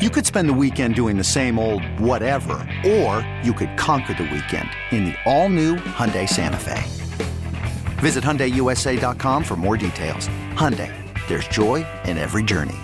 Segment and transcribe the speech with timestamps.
[0.00, 4.22] You could spend the weekend doing the same old whatever, or you could conquer the
[4.22, 6.82] weekend in the all-new Hyundai Santa Fe.
[8.00, 10.30] Visit HyundaiUSA.com for more details.
[10.54, 10.90] Hyundai,
[11.28, 12.78] there's joy in every journey.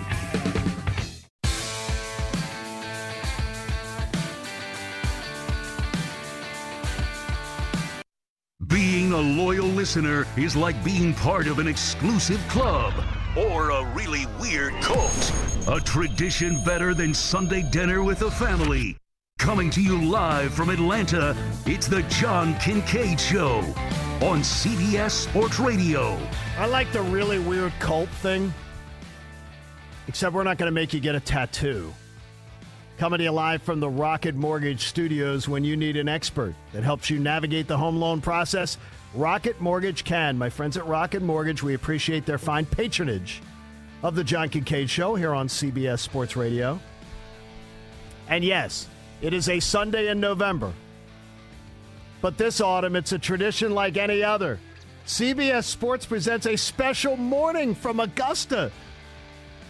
[8.67, 12.93] Being a loyal listener is like being part of an exclusive club
[13.37, 15.33] or a really weird cult.
[15.67, 18.97] A tradition better than Sunday dinner with the family.
[19.37, 21.35] Coming to you live from Atlanta,
[21.65, 23.59] it's the John Kincade Show
[24.25, 26.17] on CBS Sports Radio.
[26.57, 28.51] I like the really weird cult thing,
[30.07, 31.93] except we're not going to make you get a tattoo.
[32.97, 36.83] Coming to you live from the Rocket Mortgage Studios when you need an expert that
[36.83, 38.79] helps you navigate the home loan process.
[39.13, 40.35] Rocket Mortgage can.
[40.35, 43.43] My friends at Rocket Mortgage, we appreciate their fine patronage
[44.01, 46.79] of the John Kincade Show here on CBS Sports Radio.
[48.29, 48.87] And yes,
[49.21, 50.73] it is a Sunday in November.
[52.19, 54.59] But this autumn, it's a tradition like any other.
[55.05, 58.71] CBS Sports presents a special morning from Augusta.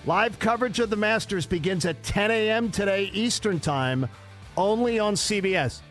[0.08, 2.72] Live coverage of the Masters begins at 10 a.m.
[2.72, 4.08] today, Eastern Time,
[4.56, 5.82] only on CBS.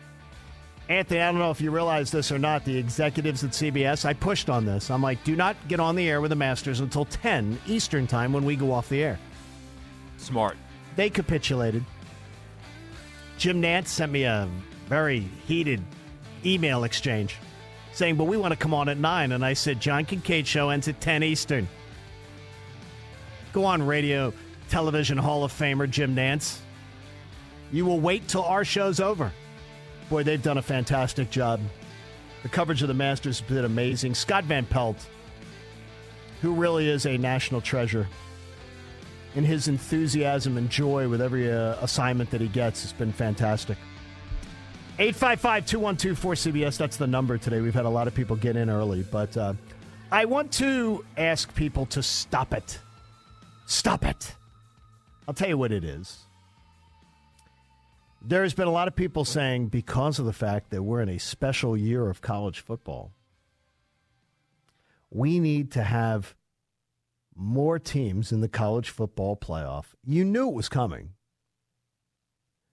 [0.89, 2.65] Anthony, I don't know if you realize this or not.
[2.65, 4.89] The executives at CBS, I pushed on this.
[4.89, 8.33] I'm like, do not get on the air with the Masters until 10 Eastern Time
[8.33, 9.19] when we go off the air.
[10.17, 10.57] Smart.
[10.95, 11.85] They capitulated.
[13.37, 14.49] Jim Nantz sent me a
[14.87, 15.83] very heated
[16.43, 17.35] email exchange
[17.93, 19.31] saying, but we want to come on at 9.
[19.31, 21.67] And I said, John Kincade show ends at 10 Eastern.
[23.57, 24.31] Go on, radio,
[24.69, 26.59] television Hall of Famer Jim Nantz.
[27.71, 29.31] You will wait till our show's over.
[30.11, 31.59] Boy, they've done a fantastic job.
[32.43, 34.13] The coverage of the Masters has been amazing.
[34.13, 35.03] Scott Van Pelt,
[36.43, 38.07] who really is a national treasure,
[39.33, 43.79] in his enthusiasm and joy with every uh, assignment that he gets it's been fantastic.
[44.99, 47.61] 855 212 4CBS, that's the number today.
[47.61, 49.55] We've had a lot of people get in early, but uh,
[50.11, 52.81] I want to ask people to stop it.
[53.67, 54.33] Stop it.
[55.27, 56.25] I'll tell you what it is.
[58.21, 61.19] There's been a lot of people saying because of the fact that we're in a
[61.19, 63.11] special year of college football,
[65.11, 66.33] we need to have
[67.35, 69.87] more teams in the college football playoff.
[70.05, 71.11] You knew it was coming.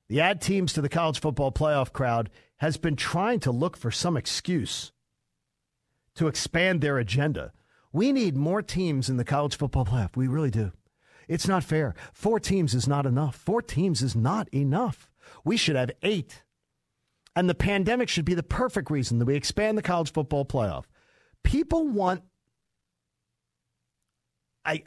[0.09, 3.91] The add teams to the college football playoff crowd has been trying to look for
[3.91, 4.93] some excuse
[6.15, 7.53] to expand their agenda.
[7.93, 10.17] We need more teams in the college football playoff.
[10.17, 10.71] We really do.
[11.29, 11.95] It's not fair.
[12.13, 13.37] Four teams is not enough.
[13.37, 15.11] Four teams is not enough.
[15.45, 16.43] We should have eight.
[17.37, 20.85] And the pandemic should be the perfect reason that we expand the college football playoff.
[21.43, 22.23] People want
[24.65, 24.83] I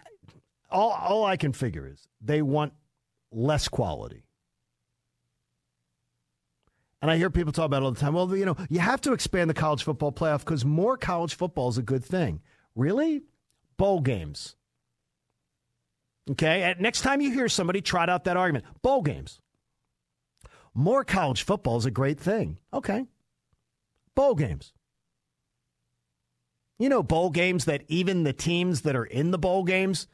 [0.70, 2.74] all all I can figure is they want
[3.32, 4.24] less quality.
[7.02, 8.14] And I hear people talk about it all the time.
[8.14, 11.70] Well, you know, you have to expand the college football playoff because more college football
[11.70, 12.42] is a good thing.
[12.76, 13.22] Really?
[13.78, 14.56] Bowl games.
[16.32, 16.76] Okay?
[16.80, 19.40] Next time you hear somebody trot out that argument, bowl games.
[20.74, 22.60] More college football is a great thing.
[22.74, 23.06] Okay.
[24.16, 24.74] Bowl games.
[26.80, 30.08] You know, bowl games that even the teams that are in the bowl games,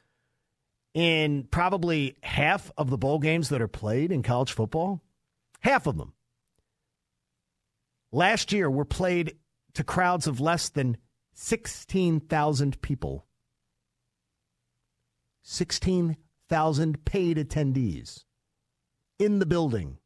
[0.94, 5.02] in probably half of the bowl games that are played in college football,
[5.60, 6.14] half of them
[8.14, 9.36] last year were played
[9.74, 10.96] to crowds of less than
[11.34, 13.26] 16,000 people.
[15.44, 18.24] 16,000 paid attendees
[19.20, 19.98] in the building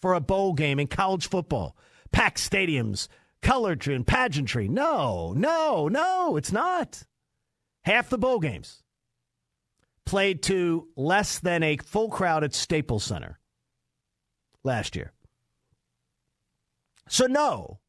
[0.00, 1.76] for a bowl game in college football.
[2.12, 3.08] Packed stadiums,
[3.42, 4.68] colored and pageantry.
[4.68, 7.02] No, no, no, it's not.
[7.84, 8.82] Half the bowl games
[10.04, 13.40] played to less than a full crowd at Staples Center
[14.62, 15.12] last year.
[17.08, 17.80] So no,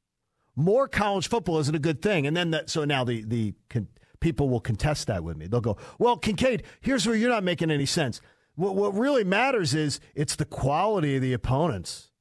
[0.55, 2.27] more college football isn't a good thing.
[2.27, 3.53] And then that, so now the the
[4.19, 5.47] people will contest that with me.
[5.47, 8.21] They'll go, well, Kincade, here's where you're not making any sense.
[8.55, 12.11] What what really matters is it's the quality of the opponents.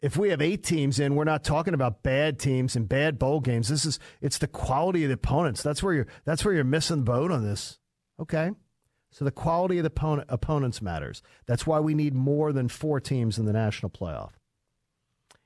[0.00, 3.40] If we have eight teams in, we're not talking about bad teams and bad bowl
[3.40, 3.68] games.
[3.68, 5.62] This is it's the quality of the opponents.
[5.62, 7.78] That's where you're that's where you're missing the boat on this.
[8.18, 8.50] Okay.
[9.10, 11.22] So the quality of the opponent, opponents matters.
[11.46, 14.30] That's why we need more than four teams in the national playoff.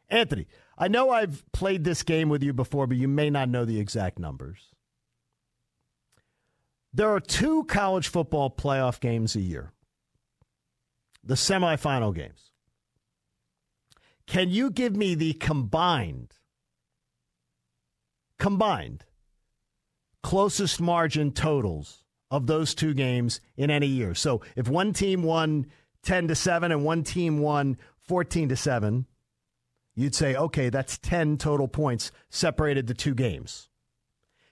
[0.09, 0.47] Anthony,
[0.79, 3.81] I know I've played this game with you before, but you may not know the
[3.81, 4.73] exact numbers.
[6.97, 9.73] There are two college football playoff games a year
[11.23, 12.53] the semifinal games.
[14.27, 16.33] Can you give me the combined,
[18.39, 19.05] combined
[20.23, 24.15] closest margin totals of those two games in any year.
[24.15, 25.67] So if one team won
[26.03, 27.77] 10 to 7 and one team won
[28.09, 29.07] 14 to 7,
[29.95, 33.69] you'd say, okay, that's 10 total points separated the two games.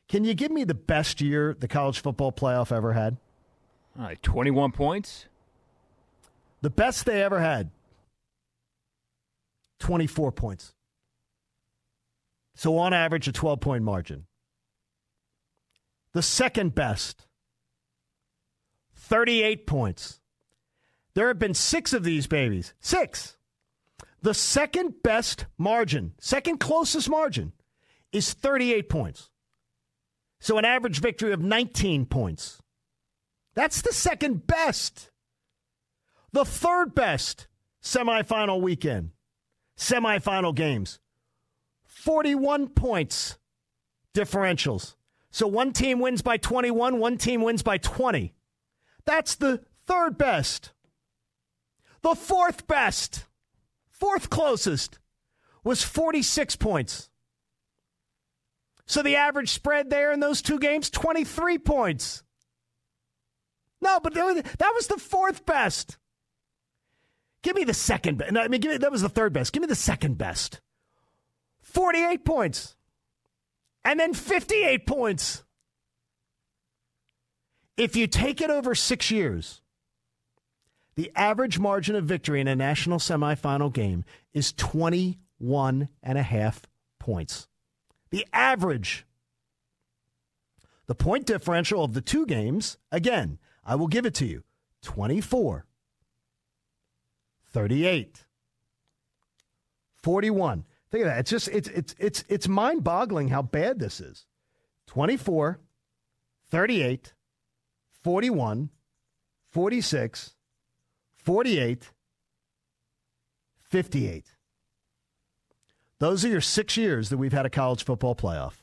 [0.08, 3.16] Can you give me the best year the college football playoff ever had?
[3.98, 5.26] All right, 21 points.
[6.60, 7.70] The best they ever had,
[9.80, 10.74] 24 points.
[12.54, 14.26] So on average, a 12 point margin.
[16.12, 17.26] The second best,
[18.94, 20.20] 38 points.
[21.14, 22.74] There have been six of these babies.
[22.80, 23.36] Six.
[24.22, 27.52] The second best margin, second closest margin,
[28.10, 29.30] is 38 points.
[30.44, 32.61] So an average victory of 19 points.
[33.55, 35.11] That's the second best.
[36.32, 37.46] The third best
[37.82, 39.12] semifinal weekend,
[39.79, 41.00] semifinal games,
[41.87, 43.38] 41 points
[44.12, 44.96] differentials.
[45.31, 48.35] So one team wins by 21, one team wins by 20.
[49.06, 50.75] That's the third best.
[52.02, 53.25] The fourth best,
[53.88, 54.99] fourth closest,
[55.64, 57.08] was 46 points.
[58.86, 62.22] So the average spread there in those two games, 23 points.
[63.81, 65.98] No, but that was the fourth best.
[67.42, 68.36] Give me the second best.
[68.36, 69.52] I mean, me, that was the third best.
[69.52, 70.60] Give me the second best.
[71.60, 72.76] 48 points.
[73.84, 75.44] And then 58 points.
[77.76, 79.60] If you take it over six years,
[80.94, 86.62] the average margin of victory in a national semifinal game is 21 and a half
[86.98, 87.48] points.
[88.14, 89.06] The average.
[90.87, 94.44] The point differential of the two games, again, I will give it to you
[94.82, 95.66] 24,
[97.50, 98.25] 38,
[99.96, 100.64] 41.
[100.93, 101.19] Think of that.
[101.19, 104.26] It's just it's it's it's it's mind-boggling how bad this is.
[104.87, 105.58] 24,
[106.50, 107.14] 38,
[108.00, 108.70] 41,
[109.50, 110.34] 46,
[111.16, 111.90] 48,
[113.64, 114.33] 58.
[116.00, 118.55] Those are your six years that we've had a college football playoff.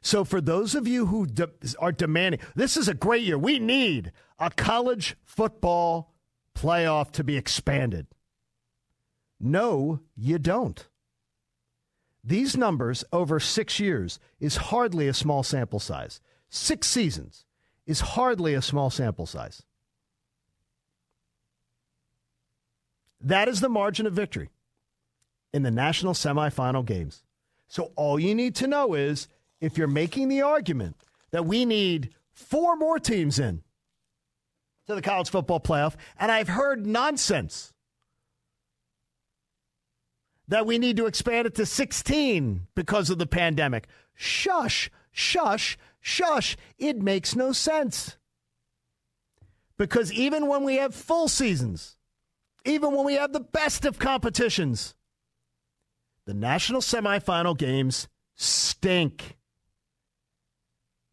[0.00, 3.38] So, for those of you who de- are demanding, this is a great year.
[3.38, 6.12] We need a college football
[6.54, 8.06] playoff to be expanded.
[9.40, 10.86] No, you don't.
[12.22, 16.20] These numbers over six years is hardly a small sample size.
[16.48, 17.44] Six seasons
[17.86, 19.62] is hardly a small sample size.
[23.20, 24.50] That is the margin of victory
[25.54, 27.22] in the national semifinal games.
[27.68, 29.28] So all you need to know is
[29.60, 30.96] if you're making the argument
[31.30, 33.62] that we need four more teams in
[34.88, 37.72] to the college football playoff, and I've heard nonsense
[40.48, 43.86] that we need to expand it to 16 because of the pandemic.
[44.12, 46.56] Shush, shush, shush.
[46.78, 48.16] It makes no sense.
[49.78, 51.96] Because even when we have full seasons,
[52.64, 54.96] even when we have the best of competitions,
[56.26, 59.36] the national semifinal games stink.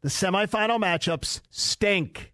[0.02, 2.34] The semifinal matchups stink.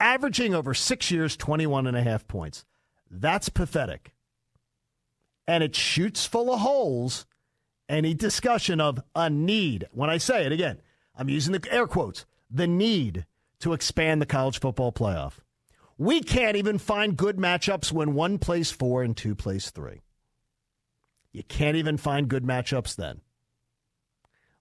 [0.00, 2.64] Averaging over six years, 21 and a half points.
[3.10, 4.12] That's pathetic.
[5.46, 7.26] And it shoots full of holes
[7.88, 9.86] any discussion of a need.
[9.92, 10.80] When I say it again,
[11.16, 13.26] I'm using the air quotes, the need
[13.60, 15.38] to expand the college football playoff.
[15.96, 20.02] We can't even find good matchups when one plays four and two plays three.
[21.32, 23.20] You can't even find good matchups then.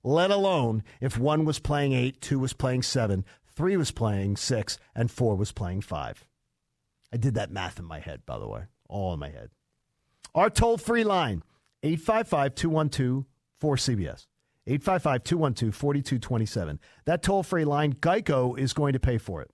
[0.04, 4.78] Let alone if one was playing eight, two was playing seven, three was playing six,
[4.96, 6.26] and four was playing five.
[7.12, 9.50] I did that math in my head, by the way, all in my head.
[10.36, 11.44] Our toll free line,
[11.84, 13.26] 855 212
[13.62, 14.28] 4CBS.
[14.68, 16.80] 855 212 4227.
[17.06, 19.50] That toll free line, Geico is going to pay for it.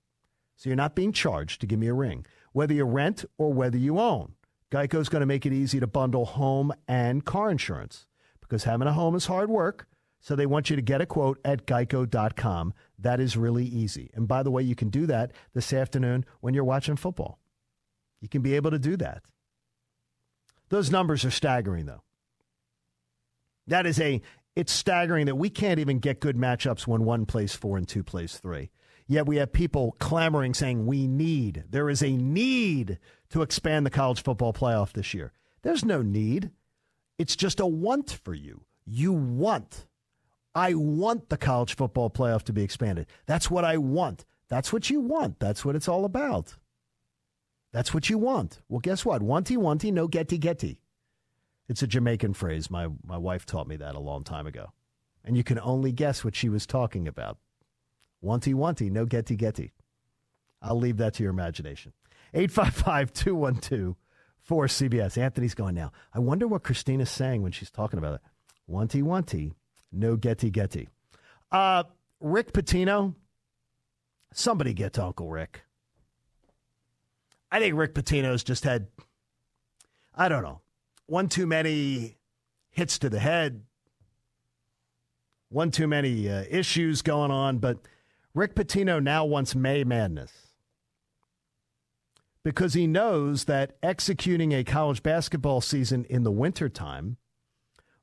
[0.56, 3.78] So you're not being charged to give me a ring, whether you rent or whether
[3.78, 4.34] you own.
[4.74, 8.08] Geico is going to make it easy to bundle home and car insurance
[8.42, 9.88] because having a home is hard work.
[10.20, 12.74] So they want you to get a quote at geico.com.
[12.98, 14.10] That is really easy.
[14.16, 17.38] And by the way, you can do that this afternoon when you're watching football.
[18.20, 19.22] You can be able to do that.
[20.70, 22.02] Those numbers are staggering, though.
[23.68, 24.22] That is a,
[24.56, 28.02] it's staggering that we can't even get good matchups when one plays four and two
[28.02, 28.72] plays three.
[29.08, 33.90] Yet we have people clamoring saying we need, there is a need to expand the
[33.90, 35.34] college football playoff this year.
[35.62, 36.52] There's no need.
[37.18, 38.64] It's just a want for you.
[38.86, 39.88] You want.
[40.56, 43.08] I want the college football playoff to be expanded.
[43.26, 44.26] That's what I want.
[44.50, 45.40] That's what you want.
[45.40, 46.56] That's what it's all about.
[47.72, 48.62] That's what you want.
[48.70, 49.22] Well, guess what?
[49.22, 50.80] Wanty, wanty, no getty, getty.
[51.68, 52.70] It's a Jamaican phrase.
[52.70, 54.72] My, my wife taught me that a long time ago.
[55.26, 57.38] And you can only guess what she was talking about.
[58.24, 59.74] Wanty, wanty, no getty, getty.
[60.62, 61.94] I'll leave that to your imagination.
[62.34, 63.96] 855 212
[64.50, 65.18] 4CBS.
[65.18, 65.92] Anthony's going now.
[66.14, 68.22] I wonder what Christina's saying when she's talking about it.
[68.70, 69.54] Wanty, wanty,
[69.92, 70.90] no getty, getty.
[71.52, 71.84] Uh,
[72.20, 73.14] Rick Pitino,
[74.34, 75.64] somebody get to Uncle Rick.
[77.52, 78.88] I think Rick Pitino's just had,
[80.16, 80.62] I don't know,
[81.06, 82.18] one too many
[82.72, 83.62] hits to the head,
[85.50, 87.60] one too many uh, issues going on.
[87.60, 87.78] But
[88.36, 90.32] Rick Pitino now wants May Madness
[92.44, 97.18] because he knows that executing a college basketball season in the wintertime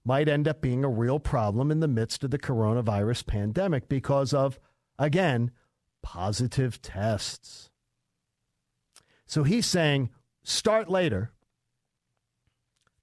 [0.05, 4.33] might end up being a real problem in the midst of the coronavirus pandemic because
[4.33, 4.59] of,
[4.99, 5.51] again,
[6.03, 7.71] positive tests.
[9.27, 10.11] So he's saying
[10.43, 11.33] start later,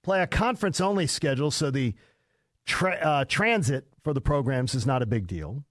[0.01, 1.93] play a conference only schedule so the
[2.65, 5.63] tra- uh, transit for the programs is not a big deal,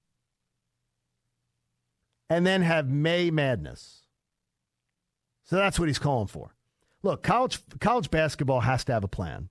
[2.28, 4.02] and then have May Madness.
[5.44, 6.54] So that's what he's calling for.
[7.02, 9.48] Look, college college basketball has to have a plan.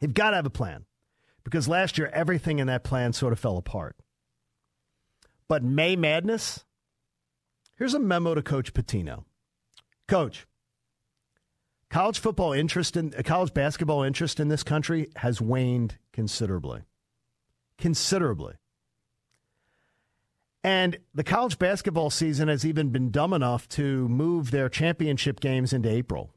[0.00, 0.86] You've got to have a plan
[1.44, 3.96] because last year everything in that plan sort of fell apart.
[5.48, 6.64] But May Madness,
[7.76, 9.24] here's a memo to Coach Pitino.
[10.08, 10.46] Coach,
[11.90, 16.82] college football interest in college basketball interest in this country has waned considerably.
[17.76, 18.54] Considerably.
[20.64, 25.72] And the college basketball season has even been dumb enough to move their championship games
[25.72, 26.30] into April.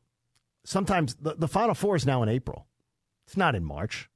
[0.64, 2.66] Sometimes the, the Final Four is now in April.
[3.28, 4.10] It's not in March.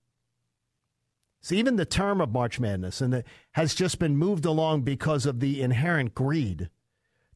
[1.42, 5.26] So even the term of March Madness and the, has just been moved along because
[5.26, 6.70] of the inherent greed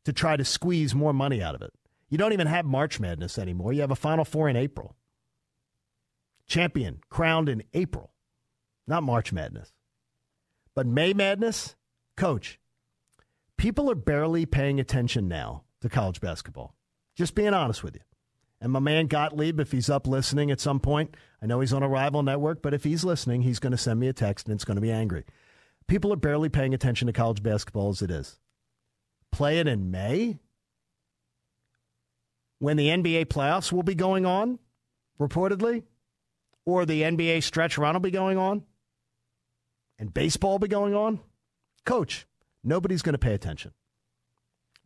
[0.04, 1.74] to try to squeeze more money out of it.
[2.10, 3.72] You don't even have March Madness anymore.
[3.72, 4.96] You have a Final Four in April.
[6.48, 8.12] Champion crowned in April,
[8.86, 9.72] not March Madness.
[10.76, 11.76] But May Madness,
[12.18, 12.60] coach,
[13.64, 16.76] people are barely paying attention now to college basketball.
[17.16, 18.02] Just being honest with you.
[18.60, 21.82] And my man Gottlieb, if he's up listening at some point, I know he's on
[21.82, 24.56] a rival network, but if he's listening, he's going to send me a text and
[24.56, 25.24] it's going to be angry.
[25.88, 28.38] People are barely paying attention to college basketball as it is.
[29.32, 30.40] Play it in May?
[32.64, 34.58] when the NBA playoffs will be going on,
[35.20, 35.84] reportedly,
[36.66, 38.64] or the NBA stretch run will be going on,
[40.00, 41.20] and baseball will be going on.
[41.86, 42.26] Coach,
[42.64, 43.72] nobody's going to pay attention.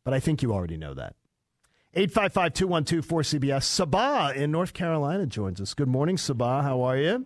[0.04, 1.16] But I think you already know that.
[1.94, 3.64] 855 212 4CBS.
[3.64, 5.74] Sabah in North Carolina joins us.
[5.74, 6.64] Good morning, Sabah.
[6.64, 7.26] How are you?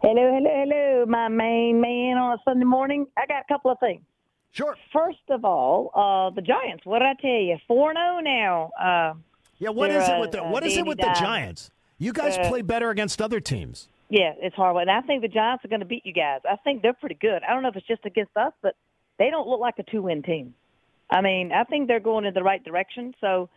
[0.00, 3.06] Hello, hello, hello, my main man on a Sunday morning.
[3.16, 4.00] I got a couple of things.
[4.52, 4.76] Sure.
[4.92, 6.84] First of all, uh, the Giants.
[6.86, 7.56] What did I tell you?
[7.66, 8.70] Four zero now.
[8.80, 9.14] Uh,
[9.58, 11.70] yeah, what it with the uh, what is it with the Giants?
[11.98, 13.88] You guys Uh, play better against other teams.
[14.08, 16.40] yeah, it's horrible, and I think the Giants are going to beat you guys.
[16.48, 17.42] I think they're pretty good.
[17.46, 18.74] I don't know if it's just against us, but
[19.18, 20.54] they don't look like a two win team.
[21.10, 23.14] I mean, I think they're going in the right direction.
[23.20, 23.48] So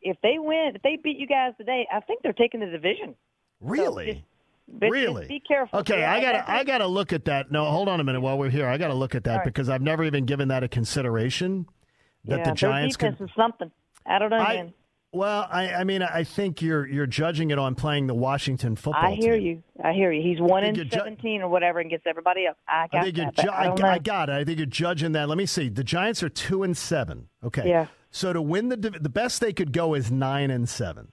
[0.00, 3.14] if they win, if they beat you guys today, I think they're taking the division.
[3.60, 4.06] Really?
[4.06, 4.24] just-
[4.68, 5.22] But really?
[5.22, 5.80] just be careful.
[5.80, 7.50] Okay, I got to I got to look at that.
[7.50, 8.66] No, hold on a minute while we're here.
[8.66, 9.44] I got to look at that right.
[9.44, 11.66] because I've never even given that a consideration
[12.24, 13.70] that yeah, the Giants their defense is something.
[14.06, 14.72] I don't know, I.
[15.14, 19.02] Well, I, I mean, I think you're you're judging it on playing the Washington football
[19.04, 19.46] I hear team.
[19.46, 19.62] you.
[19.84, 20.20] I hear you.
[20.22, 22.58] He's one in you're ju- seventeen or whatever, and gets everybody up.
[22.68, 23.36] I got I think you're that.
[23.36, 24.32] ju- I, I, got it.
[24.32, 25.28] I think you're judging that.
[25.28, 25.68] Let me see.
[25.68, 27.28] The Giants are two and seven.
[27.44, 27.68] Okay.
[27.68, 27.86] Yeah.
[28.10, 31.12] So to win the the best they could go is nine and seven.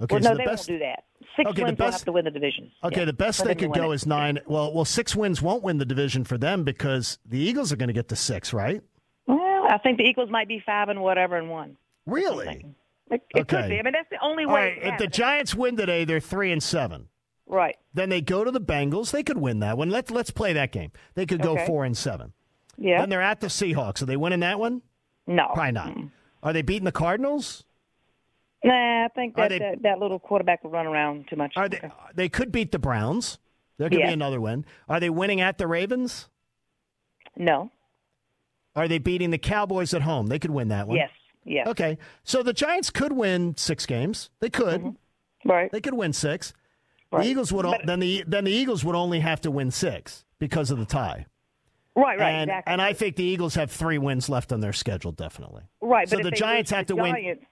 [0.00, 0.14] Okay.
[0.14, 1.04] well, so no, the they best, won't do that.
[1.36, 2.70] Six Okay, wins will best- have to win the division.
[2.84, 3.96] Okay, Yeah, the best they could go it.
[3.96, 4.38] is nine.
[4.46, 7.88] Well, well, six wins won't win the division for them because the Eagles are going
[7.88, 8.80] to get to six, right?
[9.26, 11.76] Well, I think the Eagles might be five and whatever and one.
[12.06, 12.64] Really?
[13.10, 13.56] It, it Okay.
[13.62, 13.78] could be.
[13.78, 14.78] I mean, that's the only way.
[14.82, 14.92] right.
[14.94, 15.06] If the.
[15.06, 17.08] Giants win today, they're three and seven.
[17.46, 17.76] right.
[17.92, 19.10] Then they go to the Bengals.
[19.10, 19.90] They could win that one.
[19.90, 20.92] Let's let's play that game.
[21.14, 21.66] They could go Okay.
[21.66, 22.32] four and seven.
[22.78, 23.00] Yeah.
[23.00, 24.00] Then they're at the Seahawks.
[24.02, 24.82] Are they winning that one?
[25.26, 25.48] no.
[25.52, 25.88] Probably not.
[25.88, 26.10] Mm.
[26.42, 27.64] Are they beating the Cardinals?
[28.64, 31.54] Nah, I think that, they- that that little quarterback will run around too much.
[31.56, 31.80] Are they?
[32.14, 33.38] They could beat the Browns.
[33.78, 34.06] There could Yeah.
[34.08, 34.64] be another win.
[34.88, 36.28] Are they winning at the Ravens?
[37.36, 37.70] No.
[38.76, 40.26] Are they beating the Cowboys at home?
[40.28, 40.96] They could win that one.
[40.98, 41.10] Yes.
[41.50, 41.66] Yes.
[41.66, 41.98] Okay.
[42.22, 44.30] So the Giants could win six games.
[44.40, 44.80] They could.
[44.80, 45.50] Mm-hmm.
[45.50, 45.72] Right.
[45.72, 46.52] They could win six.
[47.10, 47.24] Right.
[47.24, 50.24] The Eagles would But- then the then the Eagles would only have to win six
[50.38, 51.26] because of the tie.
[51.96, 52.72] Right, right, and, exactly.
[52.72, 55.64] And I think the Eagles have three wins left on their schedule, definitely.
[55.80, 57.14] Right, So but the Giants have to the win.
[57.16, 57.44] Giants,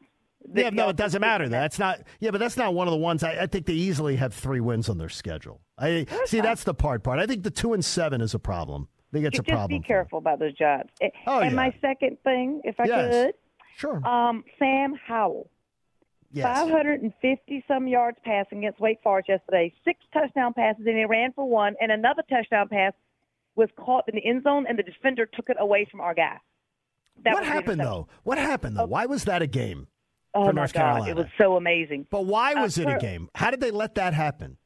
[0.48, 1.48] the Yeah, no, it doesn't matter.
[1.48, 2.02] That's not.
[2.20, 3.24] Yeah, but that's not one of the ones.
[3.24, 5.60] I, I think they easily have three wins on their schedule.
[5.76, 6.40] I see.
[6.40, 7.02] That's the part.
[7.02, 7.18] Part.
[7.18, 8.88] I think the two and seven is a problem.
[9.10, 9.80] I think it's a just problem.
[9.80, 10.90] be careful about those jobs.
[11.26, 11.56] Oh, and yeah.
[11.56, 13.12] my second thing, if I Yes.
[13.26, 13.34] could,
[13.78, 14.04] Sure.
[14.06, 15.48] um, Sam Howell.
[16.32, 16.44] yes.
[16.46, 21.48] 550 some yards passing against Wake Forest yesterday, six touchdown passes, and he ran for
[21.48, 22.92] one, and another touchdown pass
[23.54, 26.36] was caught in the end zone, and the defender took it away from our guy.
[27.24, 28.08] That What happened though?
[28.24, 28.86] What happened though?
[28.86, 29.86] Why was that a game?
[30.34, 31.10] Oh for my North God, Carolina?
[31.10, 32.06] it was so amazing.
[32.10, 33.28] But why Uh, was it a game?
[33.34, 34.56] How did they let that happen?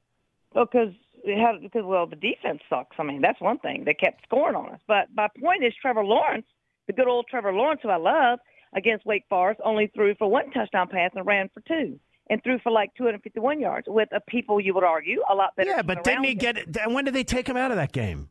[0.52, 0.92] Because
[1.24, 2.96] it had, because well, the defense sucks.
[2.98, 3.84] I mean, that's one thing.
[3.84, 4.80] They kept scoring on us.
[4.86, 6.46] But my point is, Trevor Lawrence,
[6.88, 8.40] the good old Trevor Lawrence, who I love,
[8.74, 11.98] against Wake Forest, only threw for one touchdown pass and ran for two,
[12.30, 15.70] and threw for like 251 yards with a people you would argue a lot better.
[15.70, 16.76] Yeah, but didn't he get it?
[16.76, 18.28] and When did they take him out of that game?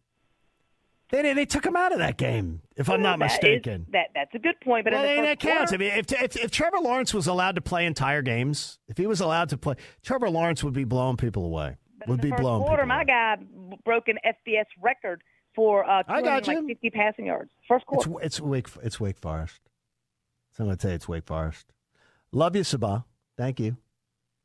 [1.11, 3.85] They they took him out of that game, if I'm not That is- mistaken.
[3.91, 4.85] that that's a good point.
[4.85, 5.73] But Well, in the that counts.
[5.73, 9.05] I mean, if, if if Trevor Lawrence was allowed to play entire games, if he
[9.07, 11.75] was allowed to play, Trevor Lawrence would be blowing people away.
[12.07, 13.37] Would be first blowing quarter, people my guy
[13.83, 15.21] broke an FBS record
[15.53, 16.53] for uh, I got you.
[16.53, 17.51] 250 passing yards.
[17.67, 18.25] First It's quarter.
[18.25, 19.59] it's Wake it's Wake Forest.
[20.61, 21.73] I'm going to say it's Wake Forest.
[22.31, 23.03] Love you, Sabah.
[23.35, 23.77] Thank you.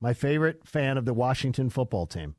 [0.01, 2.37] My favorite fan of the Washington football team.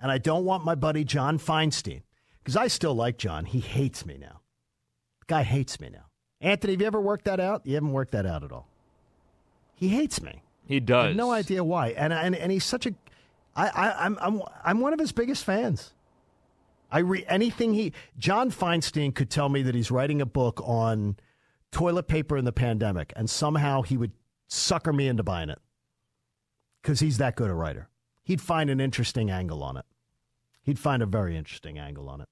[0.00, 2.02] And I don't want my buddy John Feinstein
[2.38, 3.44] because I still like John.
[3.44, 4.40] He hates me now.
[5.20, 6.06] The guy hates me now.
[6.40, 7.66] Anthony, have you ever worked that out?
[7.66, 8.68] You haven't worked that out at all.
[9.74, 10.42] He hates me.
[10.66, 11.06] He I does.
[11.08, 11.88] have no idea why.
[11.88, 12.94] And and and he's such a
[13.54, 15.92] I, I I'm I'm I'm one of his biggest fans.
[16.90, 21.16] I read anything he John Feinstein could tell me that he's writing a book on
[21.72, 24.12] toilet paper in the pandemic, and somehow he would
[24.48, 25.58] sucker me into buying it
[26.82, 27.88] because he's that good a writer.
[28.22, 29.84] He'd find an interesting angle on it.
[30.62, 32.28] He'd find a very interesting angle on it.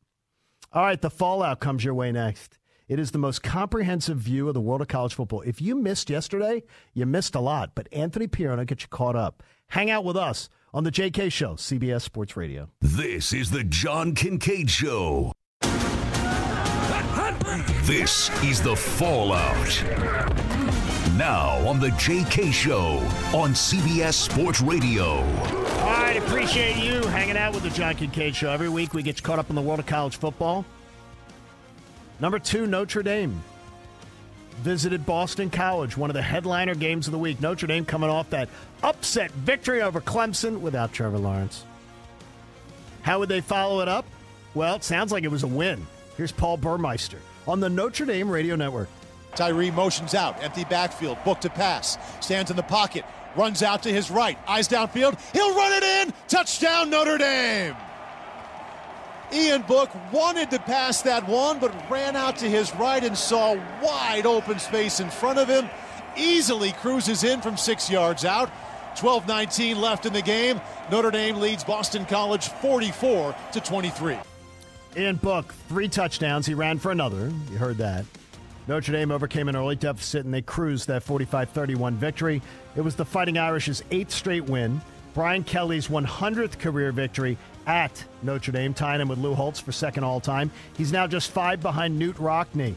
[0.72, 2.58] All right, the fallout comes your way next.
[2.88, 5.40] It is the most comprehensive view of the world of college football.
[5.42, 7.74] If you missed yesterday, you missed a lot.
[7.74, 9.42] But Anthony Pierre will get you caught up.
[9.68, 12.68] Hang out with us on the JK Show, CBS Sports Radio.
[12.80, 15.32] This is the John Kincade Show.
[17.84, 19.84] This is the Fallout.
[21.18, 22.97] Now on the JK Show
[23.36, 25.16] on CBS Sports Radio.
[25.16, 28.50] All right, appreciate you hanging out with the John Kincade Show.
[28.50, 30.64] Every week we get caught up in the world of college football.
[32.20, 33.42] Number two, Notre Dame
[34.62, 37.38] visited Boston College, one of the headliner games of the week.
[37.42, 38.49] Notre Dame coming off that
[38.82, 41.66] upset victory over Clemson without Trevor Lawrence.
[43.02, 44.06] How would they follow it up?
[44.54, 45.86] Well, it sounds like it was a win.
[46.16, 48.89] Here's Paul Burmeister on the Notre Dame Radio Network.
[49.35, 53.04] Tyree motions out, empty backfield, book to pass, stands in the pocket,
[53.37, 57.75] runs out to his right, eyes downfield, he'll run it in, touchdown Notre Dame.
[59.33, 63.54] Ian Book wanted to pass that one, but ran out to his right and saw
[63.83, 65.69] wide open space in front of him.
[66.17, 68.50] Easily cruises in from six yards out.
[68.97, 70.61] 12 19 left in the game.
[70.91, 74.19] Notre Dame leads Boston College 44 to 23.
[74.97, 76.47] Ian Book, three touchdowns.
[76.47, 77.33] He ran for another.
[77.50, 78.04] You heard that.
[78.67, 82.41] Notre Dame overcame an early deficit and they cruised that 45 31 victory.
[82.76, 84.80] It was the Fighting Irish's eighth straight win.
[85.13, 90.04] Brian Kelly's 100th career victory at Notre Dame, tying him with Lou Holtz for second
[90.04, 90.50] all time.
[90.76, 92.75] He's now just five behind Knute Rockne.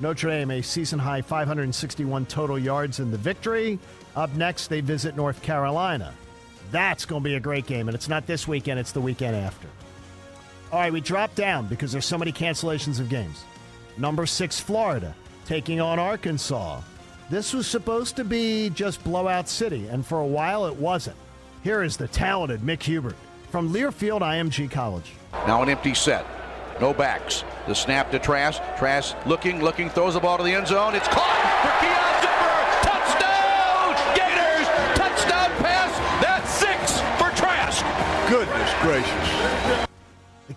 [0.00, 3.78] Notre Dame, a season high 561 total yards in the victory.
[4.16, 6.12] Up next, they visit North Carolina.
[6.70, 9.36] That's going to be a great game, and it's not this weekend, it's the weekend
[9.36, 9.68] after.
[10.74, 13.44] All right, we dropped down because there's so many cancellations of games.
[13.96, 15.14] Number six, Florida,
[15.46, 16.80] taking on Arkansas.
[17.30, 21.16] This was supposed to be just blowout city, and for a while it wasn't.
[21.62, 23.14] Here is the talented Mick Hubert
[23.52, 25.12] from Learfield IMG College.
[25.46, 26.26] Now an empty set.
[26.80, 27.44] No backs.
[27.68, 28.60] The snap to Trask.
[28.76, 30.96] Trask looking, looking, throws the ball to the end zone.
[30.96, 32.82] It's caught for Keon Zipperer.
[32.82, 33.94] Touchdown!
[34.16, 34.66] Gators!
[34.98, 35.92] Touchdown pass.
[36.20, 37.86] That's six for Trask.
[38.28, 39.23] Goodness gracious.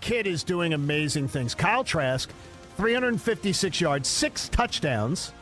[0.08, 1.54] The kid is doing amazing things.
[1.54, 2.30] Kyle Trask,
[2.78, 5.34] 356 yards, six touchdowns,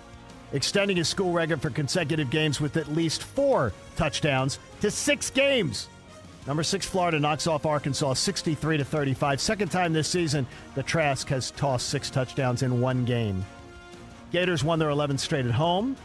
[0.54, 5.88] extending his school record for consecutive games with at least four touchdowns to six games.
[6.48, 9.40] Number six, Florida knocks off Arkansas 63 to 35.
[9.40, 13.46] Second time this season that Trask has tossed six touchdowns in one game.
[14.32, 15.96] Gators won their 11th straight at home,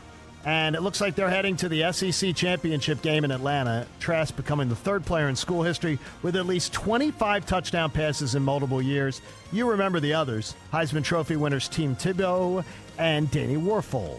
[0.45, 3.87] and it looks like they're heading to the SEC championship game in Atlanta.
[3.99, 8.43] Trask becoming the third player in school history with at least 25 touchdown passes in
[8.43, 9.21] multiple years.
[9.53, 12.65] You remember the others Heisman Trophy winners Tim Tebow
[12.99, 14.19] and Danny Wuerffel.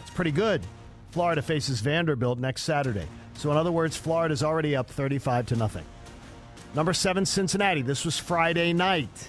[0.00, 0.62] It's pretty good.
[1.10, 3.06] Florida faces Vanderbilt next Saturday.
[3.34, 5.84] So, in other words, Florida's already up 35 to nothing.
[6.74, 7.82] Number seven, Cincinnati.
[7.82, 9.28] This was Friday night.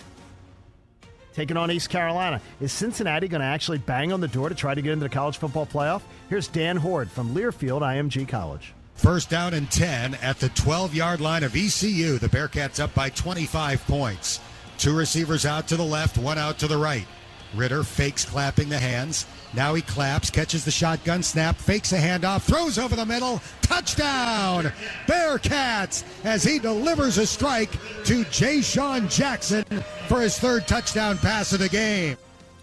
[1.34, 2.42] Taking on East Carolina.
[2.60, 5.10] Is Cincinnati going to actually bang on the door to try to get into the
[5.10, 6.02] college football playoff?
[6.30, 8.74] Here's Dan Hoard from Learfield IMG College.
[8.96, 12.18] First down and 10 at the 12 yard line of ECU.
[12.20, 14.40] The Bearcats up by 25 points.
[14.78, 17.06] Two receivers out to the left, one out to the right.
[17.54, 19.26] Ridder fakes clapping the hands.
[19.54, 23.42] Now he claps, catches the shotgun snap, fakes a handoff, throws over the middle.
[23.62, 24.72] Touchdown!
[25.06, 27.72] Bearcats as he delivers a strike
[28.06, 29.66] to Jayshon Jackson
[30.12, 32.18] for his third touchdown pass of the game.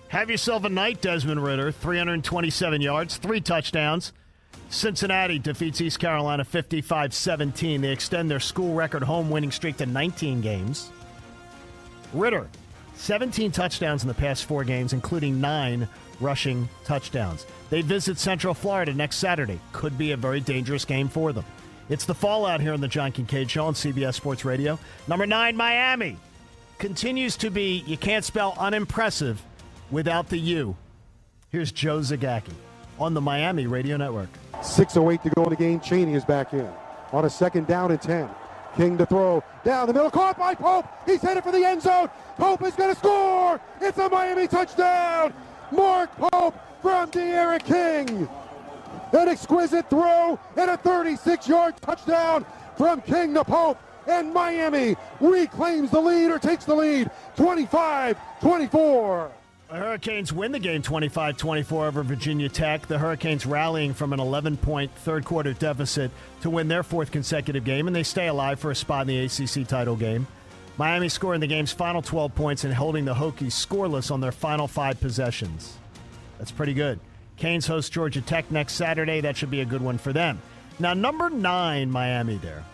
[0.09, 1.73] Have yourself a night, Desmond Ridder.
[1.73, 4.13] 327 yards, three touchdowns.
[4.69, 7.81] Cincinnati defeats East Carolina 55 17.
[7.81, 10.91] They extend their school record home winning streak to 19 games.
[12.13, 12.49] Ridder,
[12.97, 15.89] 17 touchdowns in the past four games, including nine
[16.21, 17.47] rushing touchdowns.
[17.71, 19.59] They visit Central Florida next Saturday.
[19.73, 21.47] Could be a very dangerous game for them.
[21.89, 24.79] It's the fallout here on the John Kincade Show on CBS Sports Radio.
[25.07, 26.19] Number nine, Miami.
[26.79, 29.43] Continues to be, you can't spell unimpressive
[29.91, 30.77] without the U.
[31.51, 32.55] Here's Joe Zagacki
[33.01, 34.29] on the Miami Radio Network.
[34.55, 35.81] 6.08 to go in the game.
[35.81, 36.71] Cheney is back in
[37.13, 38.31] on a second down and 10.
[38.77, 40.87] King to throw down the middle, caught by Pope.
[41.05, 42.11] He's headed for the end zone.
[42.37, 43.61] Pope is going to score.
[43.81, 45.35] It's a Miami touchdown.
[45.73, 48.29] Mark Pope from D'Eriq King.
[49.13, 53.79] An exquisite throw and a 36-yard touchdown from King to Pope.
[54.09, 59.31] And Miami reclaims the lead or takes the lead 25-24.
[59.69, 62.87] The Hurricanes win the game 25 24 over Virginia Tech.
[62.87, 67.65] The Hurricanes rallying from an 11 point third quarter deficit to win their fourth consecutive
[67.65, 70.27] game, and they stay alive for a spot in the ACC title game.
[70.79, 74.67] Miami scoring the game's final 12 points and holding the Hokies scoreless on their final
[74.67, 75.77] five possessions.
[76.39, 76.99] That's pretty good.
[77.37, 79.21] Canes host Georgia Tech next Saturday.
[79.21, 80.41] That should be a good one for them.
[80.79, 82.65] Now, number nine, Miami there.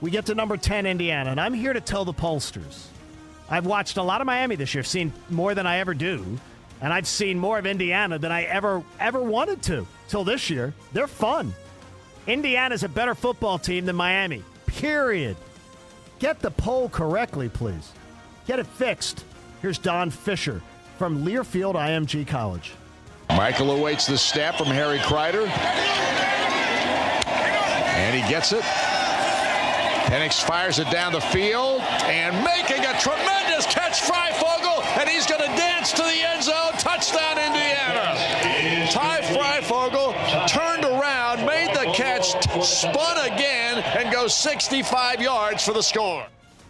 [0.00, 2.86] We get to number 10, Indiana, and I'm here to tell the pollsters
[3.50, 6.38] I've watched a lot of Miami this year, seen more than I ever do,
[6.80, 10.74] and I've seen more of Indiana than I ever ever wanted to till this year.
[10.92, 11.54] They're fun.
[12.26, 14.44] Indiana's a better football team than Miami.
[14.66, 15.36] Period.
[16.18, 17.92] Get the poll correctly, please.
[18.46, 19.24] Get it fixed.
[19.62, 20.60] Here's Don Fisher
[20.98, 22.74] from Learfield IMG College.
[23.30, 25.46] Michael awaits the snap from Harry Crider.
[27.96, 28.64] And he gets it.
[30.08, 35.42] Penix fires it down the field and making a tremendous catch, Fryfogle, and he's going
[35.42, 36.72] to dance to the end zone.
[36.78, 38.16] Touchdown, Indiana.
[38.90, 42.28] Ty Fryfogle turned around, made the catch,
[42.64, 46.26] spun again, and goes 65 yards for the score.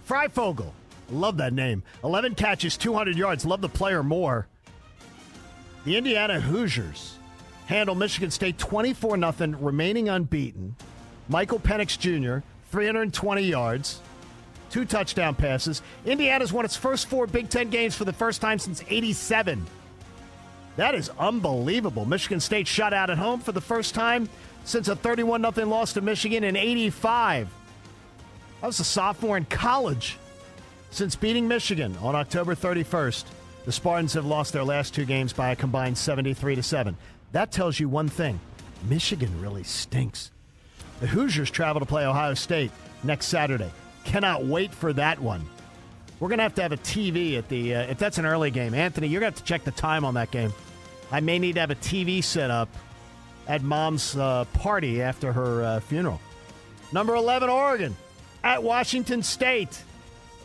[0.09, 0.73] Fryfogle.
[1.09, 1.85] Love that name.
[2.03, 3.47] 11 catches, 200 yards.
[3.47, 4.49] Love the player more.
[5.85, 7.19] The Indiana Hoosiers
[7.67, 10.75] handle Michigan State 24 0, remaining unbeaten.
[11.29, 14.01] Michael Penix Jr., 320 yards,
[14.71, 15.83] two touchdown passes.
[16.05, 19.67] Indiana's won its first four Big Ten games for the first time since 87.
[20.77, 22.05] That is unbelievable.
[22.05, 24.29] Michigan State shut out at home for the first time
[24.65, 27.49] since a 31 0 loss to Michigan in 85.
[28.61, 30.19] That was a sophomore in college.
[30.91, 33.25] Since beating Michigan on October 31st,
[33.65, 36.97] the Spartans have lost their last two games by a combined 73 to 7.
[37.33, 38.41] That tells you one thing
[38.89, 40.31] Michigan really stinks.
[41.01, 42.71] The Hoosiers travel to play Ohio State
[43.05, 43.71] next Saturday.
[44.05, 45.45] Cannot wait for that one.
[46.19, 48.51] We're going to have to have a TV at the, uh, if that's an early
[48.51, 48.75] game.
[48.75, 50.53] Anthony, you're going to have to check the time on that game.
[51.13, 52.69] I may need to have a TV set up
[53.47, 56.21] at mom's uh, party after her uh, funeral.
[56.93, 57.97] Number 11, Oregon
[58.43, 59.83] at Washington State.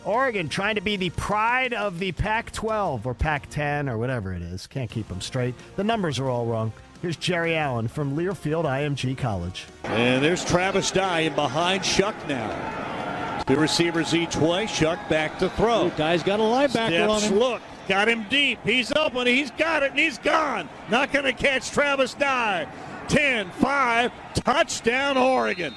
[0.06, 4.34] Oregon trying to be the pride of the Pac 12 or Pac 10 or whatever
[4.34, 4.68] it is.
[4.68, 5.56] Can't keep them straight.
[5.78, 6.74] The numbers are all wrong.
[7.04, 9.66] Here's Jerry Allen from Learfield IMG College.
[9.84, 13.44] And there's Travis Dye in behind Shough now.
[13.46, 14.68] Two receivers each way.
[14.68, 15.92] Shough back to throw.
[15.98, 17.40] Guy's got a linebacker Steps, on him.
[17.40, 18.60] Look, got him deep.
[18.64, 19.28] He's open.
[19.28, 20.70] He's got it, and he's gone.
[20.90, 22.70] Not going to catch Travis Dye.
[23.10, 25.74] 10 5, touchdown, Oregon.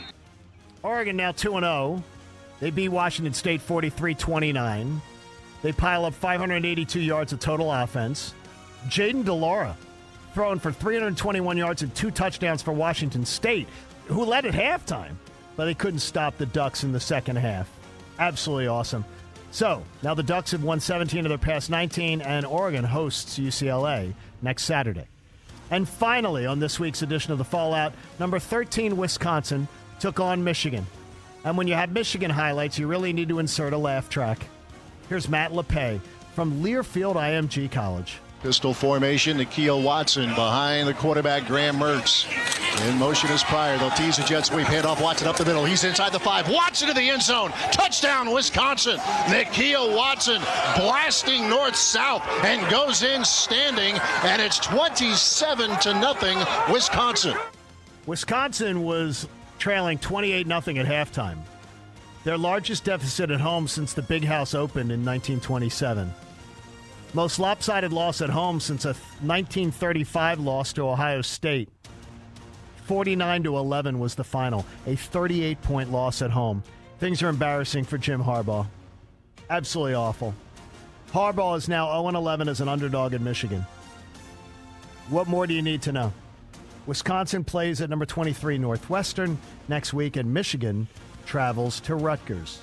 [0.85, 2.05] Oregon now 2 0.
[2.61, 5.03] They beat Washington State 43 29.
[5.63, 8.33] They pile up 582 yards of total offense.
[8.89, 9.77] Jayden de Laura
[10.37, 13.67] throwing for 321 yards and two touchdowns for Washington State,
[14.05, 15.15] who led at halftime,
[15.57, 17.71] but they couldn't stop the Ducks in the second half.
[18.19, 19.07] Absolutely awesome.
[19.51, 24.13] So now the Ducks have won 17 of their past 19, and Oregon hosts UCLA
[24.43, 25.07] next Saturday.
[25.71, 29.67] And finally, on this week's edition of the Fallout, number 13, Wisconsin
[30.01, 30.87] took on Michigan.
[31.45, 34.47] And when you have Michigan highlights, you really need to insert a laugh track.
[35.09, 35.99] Here's Matt LePay
[36.35, 38.19] from Learfield IMG College.
[38.43, 42.27] Pistol formation, Nakia Watson behind the quarterback, Graham Mertz.
[42.87, 43.79] In motion is Pryor.
[43.79, 45.65] They'll tease the jet sweep, hand off Watson up the middle.
[45.65, 46.49] He's inside the five.
[46.49, 47.51] Watson to the end zone.
[47.73, 48.99] Touchdown, Wisconsin.
[48.99, 50.43] Nakia Watson
[50.77, 56.39] blasting north-south and goes in standing, and it's 27 to nothing,
[56.71, 57.37] Wisconsin.
[58.05, 59.27] Wisconsin was
[59.59, 61.39] trailing 28 0 at halftime.
[62.25, 66.13] Their largest deficit at home since the Big House opened in 1927.
[67.15, 68.89] Most lopsided loss at home since a
[69.23, 71.69] 1935 loss to Ohio State.
[72.85, 76.63] 49 to 11 was the final, a 38 point loss at home.
[76.99, 78.67] Things are embarrassing for Jim Harbaugh.
[79.51, 80.35] Absolutely awful.
[81.13, 83.65] Harbaugh is now 0 11 as an underdog in Michigan.
[85.09, 86.13] What more do you need to know?
[86.87, 89.39] Wisconsin plays at number 23 Northwestern
[89.69, 90.87] next week, and Michigan
[91.25, 92.61] travels to Rutgers.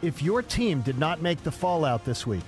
[0.00, 2.42] If your team did not make the fallout this week,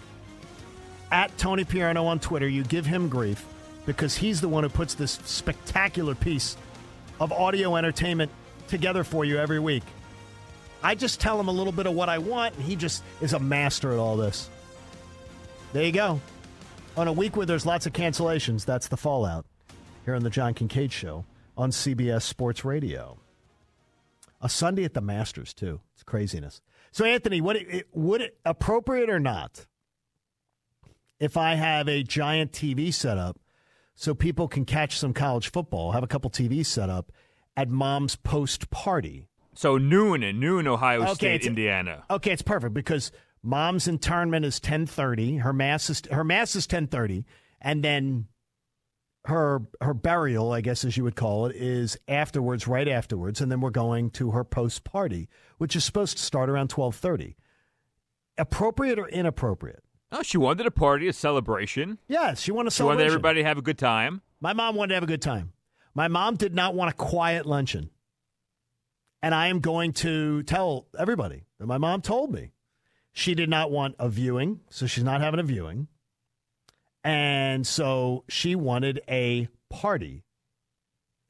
[1.10, 3.44] at Tony Piano on Twitter, you give him grief
[3.86, 6.56] because he's the one who puts this spectacular piece
[7.20, 8.30] of audio entertainment
[8.68, 9.82] together for you every week.
[10.82, 13.32] I just tell him a little bit of what I want, and he just is
[13.32, 14.50] a master at all this.
[15.72, 16.20] There you go.
[16.96, 19.46] On a week where there's lots of cancellations, that's the fallout
[20.04, 21.24] here on the John Kincade Show
[21.56, 23.18] on CBS Sports Radio.
[24.40, 25.80] A Sunday at the Masters too.
[25.94, 26.60] It's craziness.
[26.92, 29.66] So, Anthony, it, would it appropriate or not
[31.24, 33.38] if I have a giant TV set up
[33.94, 35.92] so people can catch some college football?
[35.92, 37.10] Have a couple TVs set up
[37.56, 39.26] at Mom's post party.
[39.54, 42.04] So noon and noon, Ohio Okay, State, Indiana.
[42.10, 43.10] Okay, it's perfect because
[43.42, 45.36] Mom's internment is ten thirty.
[45.36, 47.24] Her mass is her mass is ten thirty,
[47.60, 48.26] and then
[49.26, 53.50] her her burial, I guess as you would call it, is afterwards, right afterwards, and
[53.50, 57.36] then we're going to her post party, which is supposed to start around twelve thirty.
[58.36, 59.84] Appropriate or inappropriate?
[60.12, 61.98] Oh, she wanted a party, a celebration.
[62.06, 64.22] Yes, she wanted a She wanted everybody to have a good time.
[64.40, 65.52] My mom wanted to have a good time.
[65.94, 67.90] My mom did not want a quiet luncheon.
[69.22, 72.52] And I am going to tell everybody that my mom told me
[73.12, 75.88] she did not want a viewing, so she's not having a viewing.
[77.02, 80.24] And so she wanted a party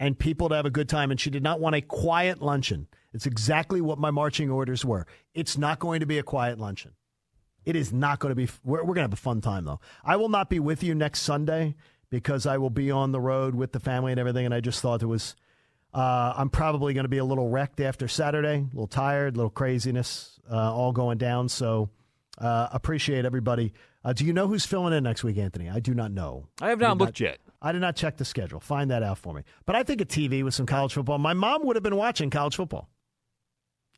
[0.01, 2.89] and people to have a good time, and she did not want a quiet luncheon.
[3.13, 5.07] It's exactly what my marching orders were.
[5.35, 6.93] It's not going to be a quiet luncheon.
[7.65, 8.49] It is not going to be.
[8.65, 9.81] We're, we're going to have a fun time, though.
[10.05, 11.75] I will not be with you next Sunday
[12.11, 14.45] because I will be on the road with the family and everything.
[14.45, 15.35] And I just thought it was.
[15.93, 19.37] Uh, I'm probably going to be a little wrecked after Saturday, a little tired, a
[19.37, 21.49] little craziness, uh, all going down.
[21.49, 21.89] So
[22.39, 23.73] uh, appreciate everybody.
[24.05, 25.71] Uh, do you know who's filling in next week, Anthony?
[25.71, 26.49] I do not know.
[26.61, 27.39] I have not looked yet.
[27.63, 28.61] I did not check the schedule.
[28.61, 29.43] Find that out for me.
[29.65, 31.19] But I think a TV with some college football.
[31.19, 32.91] My mom would have been watching college football.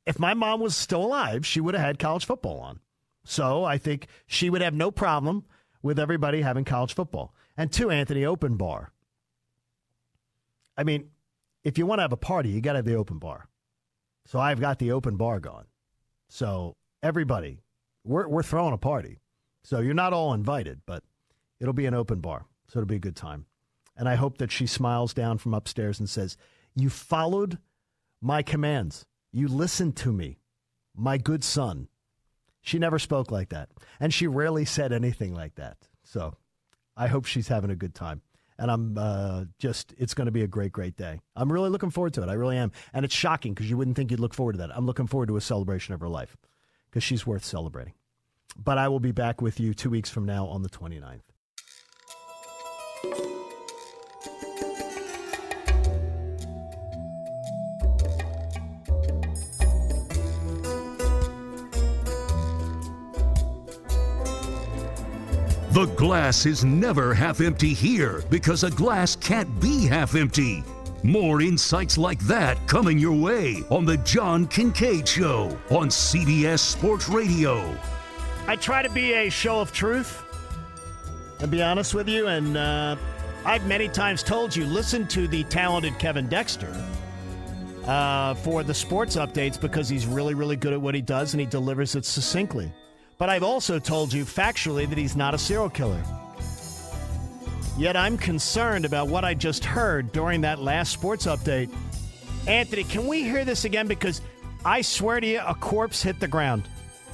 [0.07, 2.79] If my mom was still alive, she would have had college football on.
[3.27, 5.45] So I think she would have no problem
[5.83, 7.35] with everybody having college football.
[7.57, 8.93] And two, Anthony, open bar.
[10.77, 11.11] I mean,
[11.65, 13.49] if you want to have a party, you got to have the open bar.
[14.27, 15.65] So I've got the open bar going.
[16.29, 17.63] So everybody,
[18.05, 19.19] we're, we're throwing a party.
[19.65, 21.03] So you're not all invited, but
[21.61, 22.47] it'll be an open bar.
[22.69, 23.47] So it'll be a good time.
[23.97, 26.37] And I hope that she smiles down from upstairs and says,
[26.75, 27.59] You followed
[28.21, 29.05] my commands.
[29.33, 30.39] You listened to me,
[30.95, 31.89] my good son.
[32.67, 33.69] She never spoke like that.
[34.01, 35.77] And she rarely said anything like that.
[36.03, 36.35] So
[36.97, 38.23] I hope she's having a good time.
[38.59, 41.21] And I'm uh, just, it's going to be a great, great day.
[41.37, 42.29] I'm really looking forward to it.
[42.29, 42.73] I really am.
[42.93, 44.71] And it's shocking because you wouldn't think you'd look forward to that.
[44.75, 46.37] I'm looking forward to a celebration of her life
[46.91, 47.95] because she's worth celebrating.
[48.59, 51.21] But I will be back with you two weeks from now on the 29th.
[65.77, 70.65] The glass is never half empty here because a glass can't be half empty.
[71.03, 77.11] More insights like that coming your way on The John Kincade Show on CBS Sports
[77.11, 77.77] Radio.
[78.47, 80.25] I try to be a show of truth
[81.41, 82.27] and be honest with you.
[82.27, 82.97] And uh,
[83.45, 86.75] I've many times told you listen to the talented Kevin Dexter
[87.85, 91.41] uh, for the sports updates because he's really, really good at what he does and
[91.43, 92.73] he delivers it succinctly.
[93.19, 96.03] But I've also told you factually that he's not a serial killer.
[97.79, 101.71] Yet I'm concerned about what I just heard during that last sports update.
[102.47, 103.87] Anthony, can we hear this again?
[103.87, 104.21] Because
[104.65, 106.69] I swear to you, a corpse hit the ground.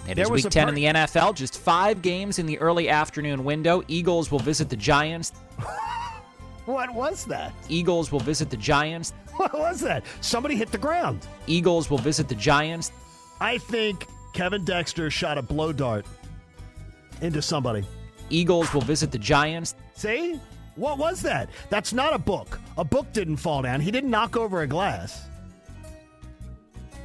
[0.09, 1.35] It There is was week a 10 per- in the NFL.
[1.35, 3.83] Just five games in the early afternoon window.
[3.88, 5.33] Eagles will visit the Giants.
[6.65, 7.53] What was that?
[7.69, 9.12] Eagles will visit the Giants.
[9.35, 10.05] What was that?
[10.21, 11.27] Somebody hit the ground.
[11.49, 12.93] Eagles will visit the Giants.
[13.41, 16.07] I think Kevin Dexter shot a blow dart
[17.21, 17.85] into somebody.
[18.31, 19.75] Eagles will visit the Giants.
[19.95, 20.40] See?
[20.77, 21.51] What was that?
[21.68, 22.59] That's not a book.
[22.79, 23.81] A book didn't fall down.
[23.81, 25.27] He didn't knock over a glass.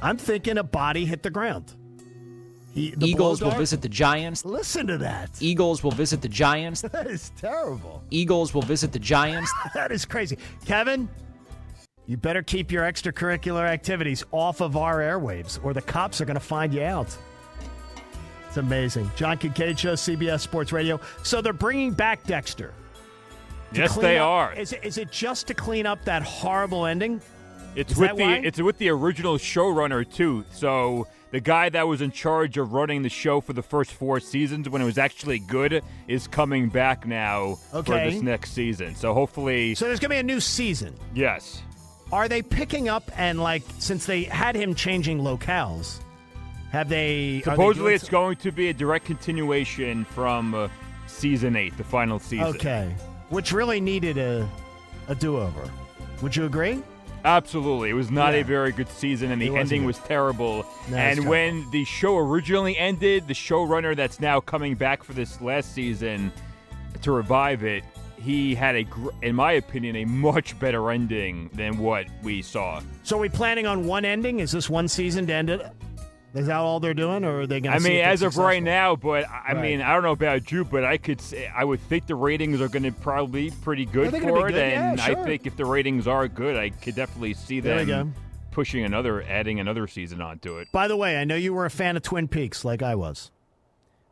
[0.00, 1.74] I'm thinking a body hit the ground.
[2.72, 4.44] He, the Eagles will visit the Giants.
[4.44, 5.30] Listen to that.
[5.40, 6.82] Eagles will visit the Giants.
[6.92, 8.02] That is terrible.
[8.10, 9.52] Eagles will visit the Giants.
[9.74, 10.38] that is crazy.
[10.64, 11.08] Kevin,
[12.08, 16.34] you better keep your extracurricular activities off of our airwaves or the cops are going
[16.34, 17.16] to find you out.
[18.48, 19.10] It's amazing.
[19.14, 20.98] John Kincade Show, CBS Sports Radio.
[21.22, 22.72] So they're bringing back Dexter.
[23.72, 24.52] Yes, they up- are.
[24.54, 27.20] Is it, is it just to clean up that horrible ending?
[27.76, 28.36] It's Is with the why?
[28.42, 30.46] it's with the original showrunner too.
[30.50, 34.18] So the guy that was in charge of running the show for the first four
[34.18, 38.94] seasons when it was actually good is coming back now for this next season.
[38.96, 40.94] So hopefully, So there's going to be a new season.
[41.14, 41.60] yes.
[42.12, 46.00] Are they picking up and like since they had him changing locales?
[46.72, 50.68] Have they they Supposedly, doing it's going to be a direct continuation from uh,
[51.06, 52.46] season eight, the final season.
[52.46, 52.94] Okay.
[53.30, 54.48] Which really needed a
[55.08, 55.70] a do-over.
[56.22, 56.82] Would you agree?
[57.24, 57.90] Absolutely.
[57.90, 58.40] It was not Yeah.
[58.40, 59.86] a very good season, and the ending good.
[59.88, 60.66] was terrible.
[60.90, 61.30] No, and terrible.
[61.30, 66.30] when the show originally ended, the showrunner that's now coming back for this last season
[67.02, 67.84] to revive it,
[68.28, 72.80] he had a, gr- in my opinion, a much better ending than what we saw.
[73.02, 74.40] So are we planning on one ending?
[74.40, 75.66] Is this one season to end it?
[76.34, 78.62] Is that all they're doing, or are they going to I mean, as of right
[78.62, 79.62] now, but I Right.
[79.62, 82.60] mean, I don't know about you, but I could say I would think the ratings
[82.60, 85.18] are going to probably be pretty good for it, good, yeah, and sure.
[85.18, 88.14] I think if the ratings are good, I could definitely see them
[88.50, 90.68] pushing another, adding another season onto it.
[90.70, 93.30] By the way, I know you were a fan of Twin Peaks, like I was.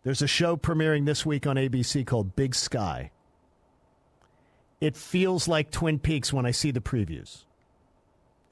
[0.02, 3.10] There's a show premiering this week on ABC called Big Sky.
[4.80, 7.44] It feels like Twin Peaks when I see the previews.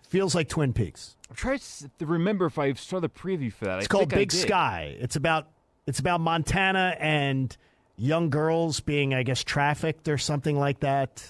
[0.08, 1.16] Feels like Twin Peaks.
[1.28, 1.58] I'm trying
[1.98, 3.78] to remember if I saw the preview for that.
[3.78, 4.32] It's I called Big.
[4.32, 4.96] Sky.
[5.00, 5.48] It's about
[5.86, 7.54] it's about Montana and
[7.96, 11.28] young girls being, I guess, trafficked or something like that.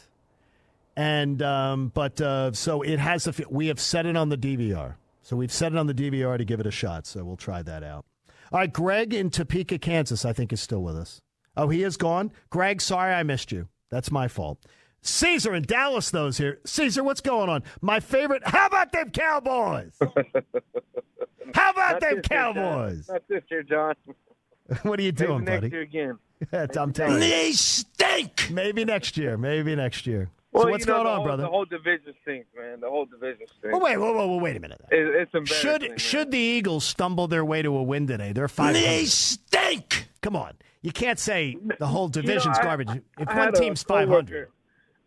[0.96, 3.26] And um, but uh, so it has.
[3.26, 4.94] A, we have set it on the DVR.
[5.22, 7.06] So we've set it on the DVR to give it a shot.
[7.06, 8.04] So we'll try that out.
[8.52, 11.20] All right, Greg in Topeka, Kansas, I think is still with us.
[11.56, 12.30] Oh, he is gone.
[12.50, 13.68] Greg, sorry I missed you.
[13.90, 14.58] That's my fault.
[15.04, 16.60] Caesar in Dallas, those here.
[16.64, 17.62] Caesar, what's going on?
[17.82, 18.42] My favorite.
[18.46, 19.92] How about them Cowboys?
[21.54, 22.54] How about Not them this year, John.
[22.54, 23.08] Cowboys?
[23.08, 23.94] Not this year, John.
[24.82, 25.68] what are you Maybe doing, next buddy?
[25.72, 26.18] year again.
[26.78, 27.20] I'm telling you.
[27.20, 28.50] They stink.
[28.50, 29.36] Maybe next year.
[29.36, 30.30] Maybe next year.
[30.52, 31.42] Well, so what's you know, going on, whole, brother?
[31.42, 32.80] The whole division stinks, man.
[32.80, 33.74] The whole division stinks.
[33.74, 34.80] Oh wait, whoa, whoa, whoa, wait a minute.
[34.90, 35.56] It, it's embarrassing.
[35.70, 35.98] Should man.
[35.98, 38.32] should the Eagles stumble their way to a win today?
[38.32, 38.72] They're five.
[38.74, 40.08] They stink.
[40.22, 42.88] Come on, you can't say the whole You know, division's I- garbage.
[43.18, 44.48] If I one team's five hundred,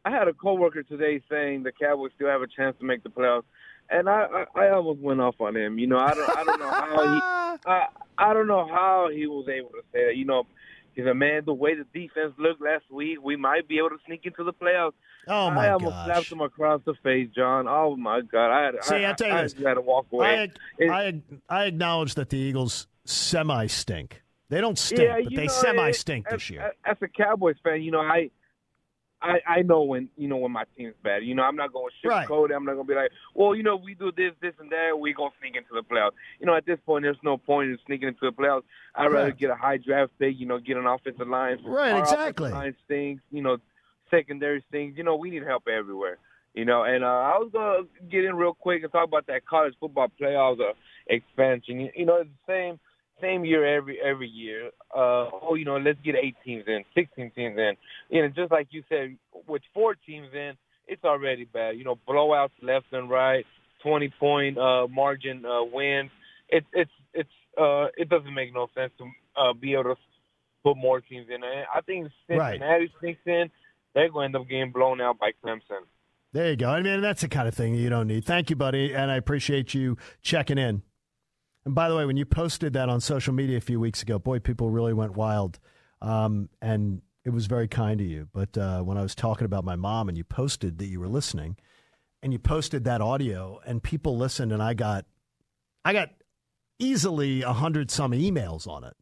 [0.07, 3.09] I had a coworker today saying the Cowboys still have a chance to make the
[3.09, 3.43] playoffs,
[3.89, 5.77] and I, I, I almost went off on him.
[5.77, 7.21] You know, I don't I don't know how he
[7.69, 7.85] I,
[8.17, 10.15] I don't know how he was able to say that.
[10.15, 10.47] You know,
[10.93, 11.43] he's a man.
[11.45, 14.53] The way the defense looked last week, we might be able to sneak into the
[14.53, 14.93] playoffs.
[15.27, 15.65] Oh, my god.
[15.65, 16.05] I almost gosh.
[16.05, 17.67] slapped him across the face, John.
[17.67, 18.49] Oh my God!
[18.49, 20.49] I had See, I, I'll tell you I, this, I had to walk away.
[20.79, 24.23] I, I I acknowledge that the Eagles semi stink.
[24.49, 26.71] They don't stink, Yeah, but they semi stink this year.
[26.85, 28.29] As a Cowboys fan, you know, I,
[29.27, 31.23] I, I know when you know when my team's bad.
[31.23, 32.27] You know, I'm not going to Right.
[32.27, 32.53] sugarcoat it.
[32.53, 34.97] I'm not going to be like, well, you know, we do this, this, and that.
[34.99, 36.11] We gonna sneak into the playoffs.
[36.39, 38.63] You know, at this point, there's no point in sneaking into the playoffs.
[38.95, 40.39] I'd rather get a high draft pick.
[40.39, 41.59] You know, get an offensive line.
[41.65, 42.51] Right, Our exactly.
[42.51, 43.21] Line stinks.
[43.31, 43.57] You know,
[44.09, 44.97] secondary stinks.
[44.97, 46.17] You know, we need help everywhere.
[46.53, 49.45] You know, and uh, I was gonna get in real quick and talk about that
[49.45, 50.73] college football playoffs uh,
[51.07, 51.79] expansion.
[51.79, 52.79] You, you know, it's the same
[53.21, 54.67] same year every every year.
[54.95, 57.73] Uh, oh, you know, let's get eight teams in, sixteen teams in.
[58.09, 60.53] You know, just like you said, with four teams in,
[60.87, 61.77] it's already bad.
[61.77, 63.45] You know, blowouts left and right,
[63.81, 66.11] twenty point uh, margin uh, wins.
[66.49, 69.95] It's it's it's uh, it doesn't make no sense to uh, be able to
[70.63, 71.43] put more teams in.
[71.43, 72.53] And I think Right.
[72.53, 73.49] Cincinnati sneaks in,
[73.93, 75.85] they're going to end up getting blown out by Clemson.
[76.33, 76.69] There you go.
[76.69, 78.25] I mean, that's the kind of thing you don't need.
[78.25, 80.83] Thank you, buddy, and I appreciate you checking in.
[81.67, 84.17] And by the way, when you posted that on social media a few weeks ago,
[84.17, 85.59] boy, people really went wild,
[86.01, 88.29] um, and it was very kind of you.
[88.33, 91.09] But uh, when I was talking about my mom, and you posted that you were
[91.09, 91.57] listening,
[92.23, 95.07] and you posted that audio, and people listened, and I got,
[95.83, 96.11] I got
[96.79, 98.95] easily a hundred some emails on it.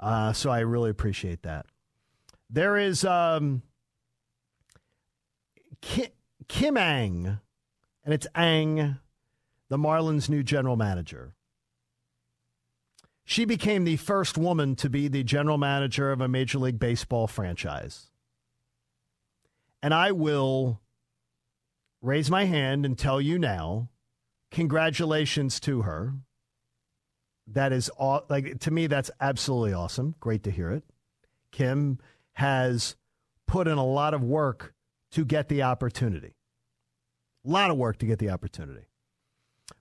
[0.00, 1.66] Uh, so I really appreciate that.
[2.50, 3.04] There is.
[3.04, 3.62] Um,
[5.80, 6.08] Kim,
[6.48, 7.38] Kim Ng,
[8.04, 8.96] and it's Ang,
[9.68, 11.36] the Marlins' new general manager.
[13.28, 17.26] She became the first woman to be the general manager of a Major League Baseball
[17.26, 18.08] franchise.
[19.82, 20.80] And I will
[22.00, 23.90] raise my hand and tell you now
[24.50, 26.14] congratulations to her.
[27.46, 30.14] That is aw- like to me that's absolutely awesome.
[30.20, 30.84] Great to hear it.
[31.52, 31.98] Kim
[32.32, 32.96] has
[33.46, 34.72] put in a lot of work
[35.10, 36.34] to get the opportunity.
[37.44, 38.86] A lot of work to get the opportunity.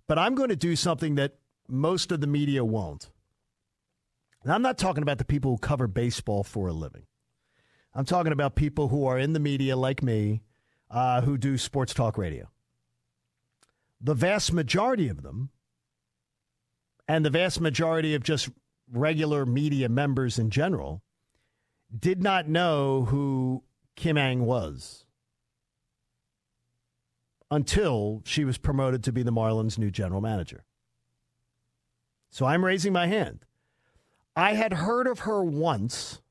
[0.05, 1.37] But I'm going to do something that
[1.69, 3.09] most of the media won't.
[4.45, 7.03] I'm not talking about the people who cover baseball for a living.
[7.93, 10.41] I'm talking about people who are in the media like me,
[10.89, 12.49] uh, who do sports talk radio.
[13.99, 15.49] The vast majority of them,
[17.07, 18.49] and the vast majority of just
[18.91, 21.01] regular media members in general,
[21.97, 23.63] did not know who
[23.95, 25.05] Kim Ng was
[27.49, 30.65] until she was promoted to be the Marlins' new general manager.
[32.29, 33.46] So I'm raising my hand.
[34.37, 36.21] I had heard of her once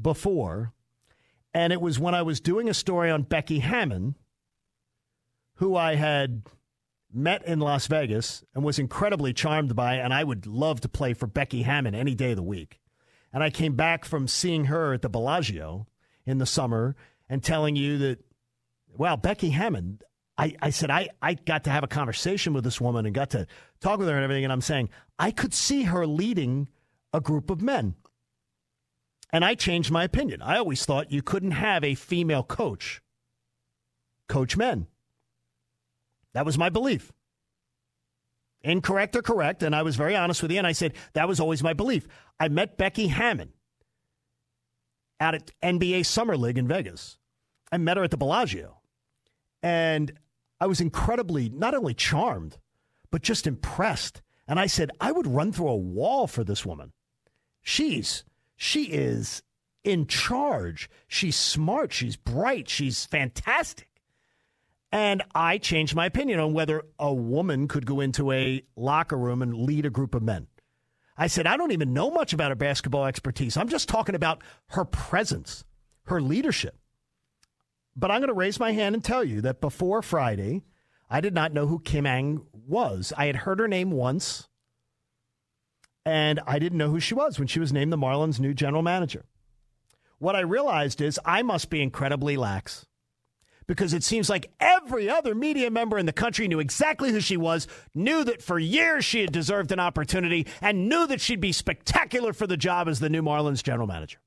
[0.00, 0.74] before,
[1.54, 4.14] and it was when I was doing a story on Becky Hammon,
[5.54, 6.42] who I had
[7.10, 11.14] met in Las Vegas and was incredibly charmed by, and I would love to play
[11.14, 12.78] for Becky Hammon any day of the week.
[13.32, 15.86] And I came back from seeing her at the Bellagio
[16.26, 16.94] in the summer
[17.26, 18.18] and telling you that,
[18.98, 20.00] well, Becky Hammon,
[20.36, 23.30] I, I said, I, I got to have a conversation with this woman and got
[23.30, 23.46] to
[23.80, 24.44] talk with her and everything.
[24.44, 26.68] And I'm saying, I could see her leading
[27.12, 27.94] a group of men.
[29.30, 30.40] And I changed my opinion.
[30.40, 33.02] I always thought you couldn't have a female coach
[34.28, 34.86] coach men.
[36.34, 37.12] That was my belief.
[38.62, 41.40] Incorrect or correct, and I was very honest with you, and I said that was
[41.40, 42.06] always my belief.
[42.38, 43.52] I met Becky Hammon
[45.20, 47.18] out at NBA Summer League in Vegas.
[47.72, 48.78] I met her at the Bellagio,
[49.62, 50.12] and
[50.60, 52.58] I was incredibly not only charmed,
[53.10, 54.22] but just impressed.
[54.46, 56.92] And I said, I would run through a wall for this woman.
[57.62, 58.24] She's
[58.56, 59.42] she is
[59.84, 60.90] in charge.
[61.06, 61.92] She's smart.
[61.92, 62.68] She's bright.
[62.68, 63.88] She's fantastic.
[64.90, 69.42] And I changed my opinion on whether a woman could go into a locker room
[69.42, 70.46] and lead a group of men.
[71.16, 73.56] I said, I don't even know much about her basketball expertise.
[73.56, 75.64] I'm just talking about her presence,
[76.04, 76.76] her leadership.
[77.94, 80.62] But I'm going to raise my hand and tell you that before Friday,
[81.10, 83.12] I did not know who Kim Ng was.
[83.16, 84.48] I had heard her name once,
[86.08, 88.82] and I didn't know who she was when she was named the Marlins' new general
[88.82, 89.26] manager.
[90.18, 92.86] What I realized is I must be incredibly lax
[93.66, 97.36] because it seems like every other media member in the country knew exactly who she
[97.36, 101.52] was, knew that for years she had deserved an opportunity, and knew that she'd be
[101.52, 104.18] spectacular for the job as the new Marlins general manager.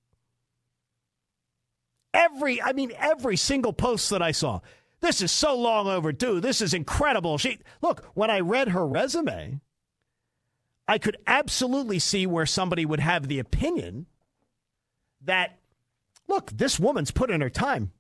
[2.14, 4.60] Every, I mean, every single post that I saw.
[5.00, 6.42] This is so long overdue.
[6.42, 7.40] This is incredible.
[7.40, 9.62] She look, when I read her resume,
[10.88, 14.08] I could absolutely see where somebody would have the opinion
[15.24, 15.58] that
[16.28, 17.92] look, this woman's put in her time.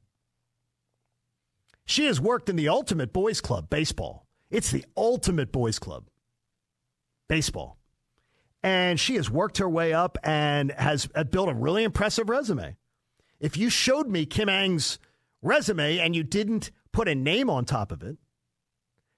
[1.85, 4.25] She has worked in the ultimate boys club, baseball.
[4.49, 6.05] It's the ultimate boys club,
[7.27, 7.77] baseball.
[8.63, 12.77] And she has worked her way up and has uh, built a really impressive resume.
[13.39, 14.99] If you showed me Kim Ng's
[15.41, 18.17] resume and you didn't put a name on top of it,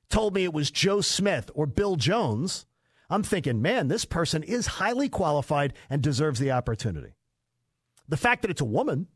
[0.10, 2.66] told me it was Joe Smith or Bill Jones,
[3.14, 7.16] I'm thinking, man, this person is highly qualified and deserves the opportunity.
[8.08, 9.08] The fact that it's a woman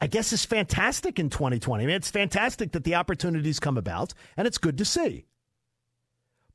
[0.00, 1.82] I guess is fantastic in 2020.
[1.82, 5.24] I mean, it's fantastic that the opportunities come about, and it's good to see.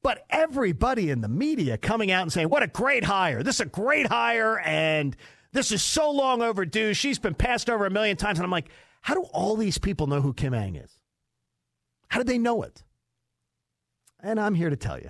[0.03, 3.43] But everybody in the media coming out and saying, what a great hire.
[3.43, 5.15] This is a great hire, and
[5.53, 6.93] this is so long overdue.
[6.93, 8.37] She's been passed over a million times.
[8.39, 8.69] And I'm like,
[9.01, 10.99] how do all these people know who Kim Ng is?
[12.09, 12.83] How did they know it?
[14.21, 15.09] And I'm here to tell you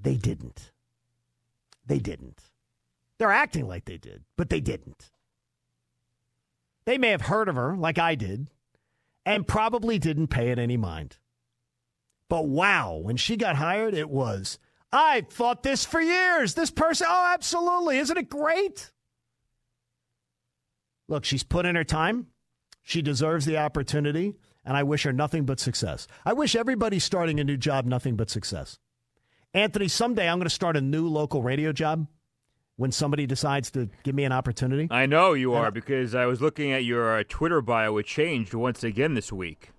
[0.00, 0.72] they didn't.
[1.86, 2.42] They didn't.
[3.18, 5.10] They're acting like they did, but they didn't.
[6.84, 8.48] They may have heard of her like I did
[9.26, 11.18] and probably didn't pay it any mind.
[12.28, 14.58] But wow, when she got hired, it was,
[14.92, 16.54] I thought this for years.
[16.54, 17.98] This person, oh, absolutely.
[17.98, 18.90] Isn't it great?
[21.08, 22.28] Look, she's put in her time.
[22.82, 26.06] She deserves the opportunity, and I wish her nothing but success.
[26.24, 28.78] I wish everybody starting a new job nothing but success.
[29.54, 32.06] Anthony, someday I'm going to start a new local radio job
[32.76, 34.88] when somebody decides to give me an opportunity?
[34.90, 37.96] I know you are because I was looking at your uh, Twitter bio.
[37.96, 39.70] It changed once again this week.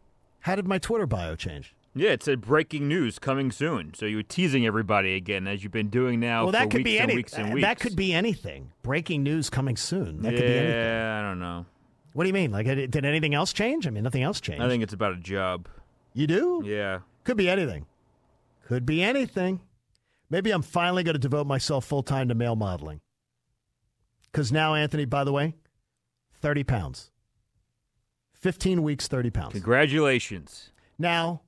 [0.41, 1.76] How did my Twitter bio change?
[1.93, 3.93] Yeah, it said breaking news coming soon.
[3.93, 6.84] So you were teasing everybody again, as you've been doing now well, that could weeks
[6.86, 7.65] be and any, weeks and weeks.
[7.65, 8.72] That could be anything.
[8.82, 10.22] Breaking news coming soon.
[10.22, 10.82] That yeah, could be anything.
[10.82, 11.65] Yeah, I don't know.
[12.13, 12.51] What do you mean?
[12.51, 13.86] Like, did anything else change?
[13.86, 14.63] I mean, nothing else changed.
[14.63, 15.67] I think it's about a job.
[16.13, 16.63] You do?
[16.65, 16.99] Yeah.
[17.24, 17.86] Could be anything.
[18.70, 19.61] Could be anything.
[20.30, 23.01] Maybe I'm finally going to devote myself full time to male modeling.
[24.32, 25.55] Because now, Anthony, by the way,
[26.36, 27.09] 30 pounds.
[28.34, 29.53] 15 weeks, 30 pounds.
[29.53, 30.70] Congratulations.
[30.99, 31.41] Now,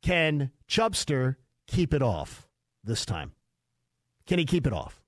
[0.00, 1.36] can Chubster
[1.66, 2.48] keep it off
[2.82, 3.32] this time?
[4.26, 5.02] Can he keep it off?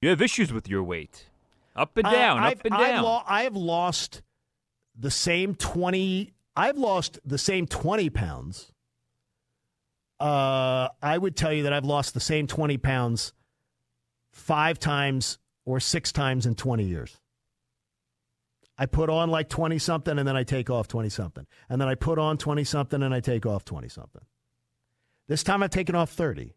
[0.00, 1.28] You have issues with your weight.
[1.74, 2.80] Up and uh, down, I, up and down.
[2.80, 4.22] I've lo- I have lost
[4.96, 6.34] the same 20.
[6.54, 8.70] I've lost the same 20 pounds.
[10.20, 13.32] Uh, I would tell you that I've lost the same 20 pounds
[14.32, 17.16] five times or six times in 20 years.
[18.78, 21.46] I put on like 20 something and then I take off 20 something.
[21.68, 24.22] And then I put on 20 something and I take off 20 something.
[25.26, 26.54] This time I've taken off 30.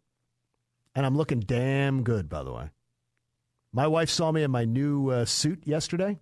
[0.93, 2.69] And I'm looking damn good, by the way.
[3.73, 6.19] My wife saw me in my new uh, suit yesterday.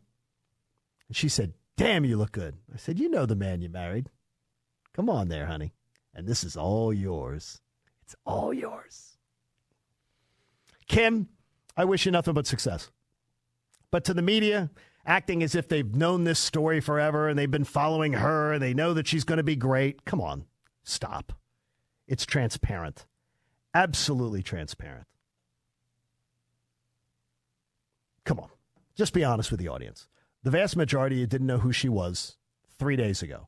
[1.08, 2.56] And she said, Damn, you look good.
[2.74, 4.10] I said, You know the man you married.
[4.94, 5.74] Come on there, honey.
[6.14, 7.62] And this is all yours.
[8.04, 9.18] It's all yours.
[10.88, 11.30] Kim,
[11.78, 12.90] I wish you nothing but success.
[13.92, 14.70] But to the media,
[15.06, 18.74] acting as if they've known this story forever and they've been following her and they
[18.74, 20.06] know that she's going to be great.
[20.06, 20.46] Come on,
[20.84, 21.34] stop.
[22.08, 23.06] It's transparent.
[23.74, 25.06] Absolutely transparent.
[28.26, 28.50] Come on,
[28.96, 30.08] just be honest with the audience.
[30.44, 32.38] The vast majority of you didn't know who she was
[32.78, 33.48] three days ago.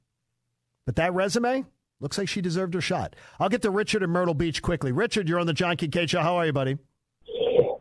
[0.85, 1.65] But that resume
[2.01, 3.15] looks like she deserved her shot.
[3.39, 4.91] I'll get to Richard in Myrtle Beach quickly.
[4.91, 6.21] Richard, you're on the John Kincade Show.
[6.21, 6.77] How are you, buddy?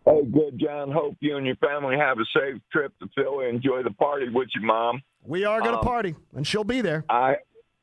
[0.06, 0.90] Hey, good, John.
[0.90, 3.48] Hope you and your family have a safe trip to Philly.
[3.48, 5.02] Enjoy the party with your mom.
[5.22, 7.04] We are going to Um, party, and she'll be there.
[7.08, 7.36] I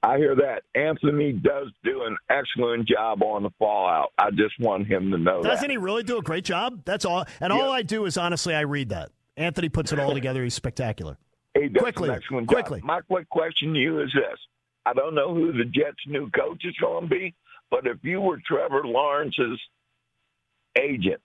[0.04, 4.12] I hear that Anthony does do an excellent job on the fallout.
[4.18, 5.72] I just want him to know Doesn't that.
[5.72, 6.82] he really do a great job?
[6.86, 7.26] That's all.
[7.42, 9.10] And all I do is honestly, I read that.
[9.38, 10.44] Anthony puts it all together.
[10.44, 11.18] He's spectacular.
[11.56, 12.10] He does Quickly,
[12.46, 12.80] quickly.
[12.80, 12.88] job.
[12.88, 14.40] My quick question to you is this:
[14.88, 17.36] I don't know who the Jets' new coach is going to be,
[17.70, 19.60] but if you were Trevor Lawrence's
[20.80, 21.20] agent,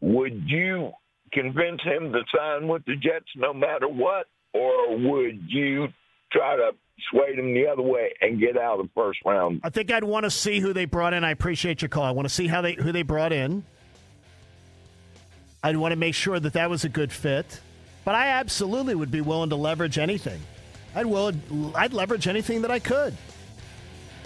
[0.00, 0.92] would you
[1.30, 5.88] convince him to sign with the Jets no matter what, or would you
[6.32, 6.70] try to
[7.10, 9.60] sway him the other way and get out of the first round?
[9.62, 11.22] I think I'd want to see who they brought in.
[11.22, 12.04] I appreciate your call.
[12.04, 13.62] I want to see how they who they brought in.
[15.62, 17.60] I'd want to make sure that that was a good fit.
[18.06, 20.40] But I absolutely would be willing to leverage anything.
[20.94, 21.32] I'd will
[21.74, 23.16] I'd leverage anything that I could.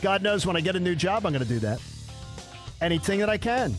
[0.02, 1.80] God knows when I get a new job, I'm going to do that.
[2.80, 3.74] Anything that I can.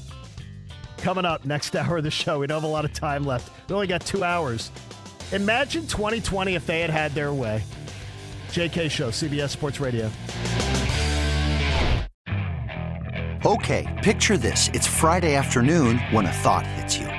[0.98, 3.52] Coming up next hour of the show, we don't have a lot of time left.
[3.70, 4.72] We only got two hours.
[5.32, 7.64] Imagine 2020 if they had had their way.
[8.50, 10.10] JK Show, CBS Sports Radio.
[13.46, 14.70] Okay, picture this.
[14.74, 17.19] It's Friday afternoon when a thought hits you.